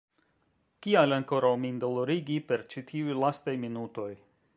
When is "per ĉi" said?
2.53-2.83